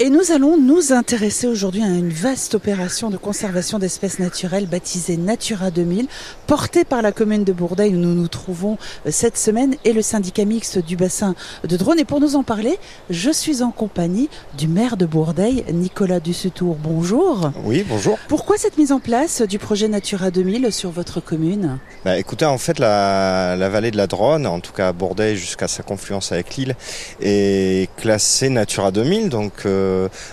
[0.00, 5.16] Et nous allons nous intéresser aujourd'hui à une vaste opération de conservation d'espèces naturelles baptisée
[5.16, 6.08] Natura 2000,
[6.48, 8.76] portée par la commune de Bourdeil où nous nous trouvons
[9.06, 12.00] euh, cette semaine et le syndicat mixte du bassin de Drône.
[12.00, 12.76] Et pour nous en parler,
[13.08, 14.28] je suis en compagnie
[14.58, 16.74] du maire de Bourdeil, Nicolas Dussutour.
[16.74, 17.52] Bonjour.
[17.64, 18.18] Oui, bonjour.
[18.26, 21.78] Pourquoi cette mise en place du projet Natura 2000 sur votre commune?
[22.04, 25.36] Bah, Écoutez, en fait, la, la, vallée de la Drône, en tout cas à Bourdeil
[25.36, 26.74] jusqu'à sa confluence avec l'île,
[27.20, 29.83] est classée Natura 2000, donc euh,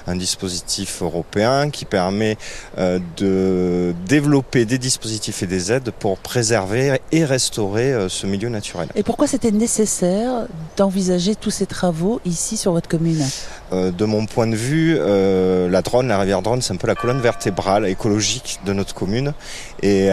[0.07, 2.37] un dispositif européen qui permet
[2.77, 8.49] euh, de développer des dispositifs et des aides pour préserver et restaurer euh, ce milieu
[8.49, 8.87] naturel.
[8.95, 13.23] Et pourquoi c'était nécessaire d'envisager tous ces travaux ici sur votre commune?
[13.71, 17.21] De mon point de vue, la Drône, la rivière Drône, c'est un peu la colonne
[17.21, 19.33] vertébrale écologique de notre commune.
[19.81, 20.09] Et,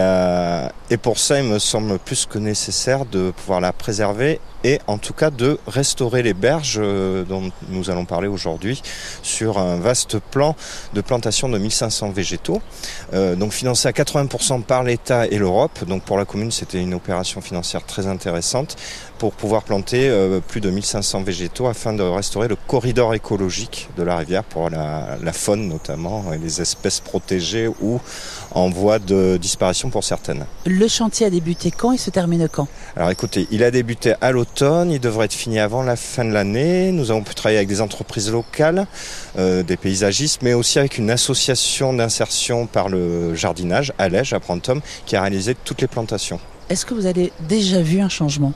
[0.89, 4.97] et pour ça, il me semble plus que nécessaire de pouvoir la préserver et en
[4.97, 8.81] tout cas de restaurer les berges dont nous allons parler aujourd'hui
[9.21, 10.55] sur un vaste plan
[10.93, 12.61] de plantation de 1500 végétaux,
[13.13, 15.85] euh, donc financé à 80% par l'État et l'Europe.
[15.87, 18.75] Donc pour la commune, c'était une opération financière très intéressante
[19.17, 24.03] pour pouvoir planter euh, plus de 1500 végétaux afin de restaurer le corridor écologique de
[24.03, 27.99] la rivière pour la, la faune notamment et les espèces protégées ou
[28.51, 30.45] en voie de disparition pour certaines.
[30.65, 32.67] Le chantier a débuté quand et se termine quand?
[32.95, 36.31] Alors écoutez, il a débuté à l'automne, il devrait être fini avant la fin de
[36.31, 36.91] l'année.
[36.91, 38.87] Nous avons pu travailler avec des entreprises locales,
[39.37, 44.81] euh, des paysagistes, mais aussi avec une association d'insertion par le jardinage, Allège, à Prantum,
[45.05, 46.39] qui a réalisé toutes les plantations.
[46.69, 48.53] Est-ce que vous avez déjà vu un changement?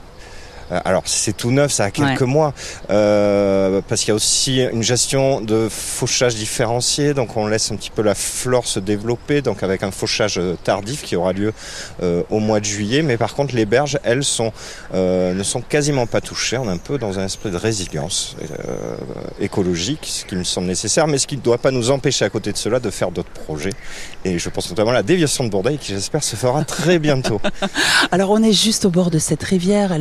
[0.71, 2.53] Alors c'est tout neuf, ça a quelques mois,
[2.89, 7.75] euh, parce qu'il y a aussi une gestion de fauchage différencié, donc on laisse un
[7.75, 11.53] petit peu la flore se développer, donc avec un fauchage tardif qui aura lieu
[12.01, 14.51] euh, au mois de juillet, mais par contre les berges, elles sont,
[14.93, 18.35] ne sont quasiment pas touchées, on est un peu dans un esprit de résilience
[19.39, 22.29] écologique, ce qui me semble nécessaire, mais ce qui ne doit pas nous empêcher à
[22.29, 23.73] côté de cela de faire d'autres projets,
[24.25, 27.39] et je pense notamment à la déviation de Bourdeil qui j'espère se fera très bientôt.
[28.11, 29.97] Alors on est juste au bord de cette rivière,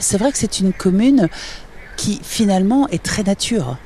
[0.00, 1.28] c'est vrai que c'est une commune
[1.96, 3.76] qui finalement est très nature.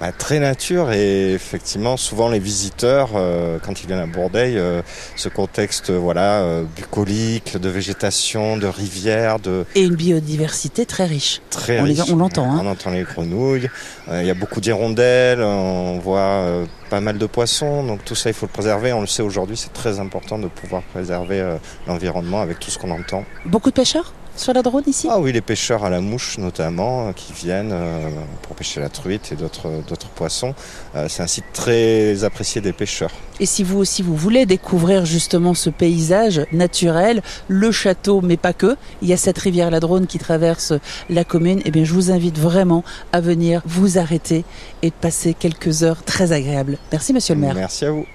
[0.00, 4.80] Bah, très nature et effectivement souvent les visiteurs euh, quand ils viennent à Bourdeil euh,
[5.16, 11.42] ce contexte voilà euh, bucolique de végétation de rivière de et une biodiversité très riche
[11.50, 12.00] très on, riche.
[12.10, 12.62] on l'entend hein.
[12.64, 13.68] on entend les grenouilles
[14.10, 18.34] il y a beaucoup d'hirondelles on voit pas mal de poissons donc tout ça il
[18.34, 22.58] faut le préserver on le sait aujourd'hui c'est très important de pouvoir préserver l'environnement avec
[22.58, 24.14] tout ce qu'on entend beaucoup de pêcheurs?
[24.36, 27.72] Sur la drone ici Ah oui, les pêcheurs à la mouche notamment, euh, qui viennent
[27.72, 28.08] euh,
[28.42, 30.54] pour pêcher la truite et d'autres poissons.
[30.94, 33.10] Euh, c'est un site très apprécié des pêcheurs.
[33.40, 38.52] Et si vous aussi vous voulez découvrir justement ce paysage naturel, le château, mais pas
[38.52, 40.72] que, il y a cette rivière la Drône qui traverse
[41.10, 44.44] la commune, et eh bien je vous invite vraiment à venir vous arrêter
[44.82, 46.78] et de passer quelques heures très agréables.
[46.90, 47.54] Merci monsieur le maire.
[47.54, 48.06] Merci à vous.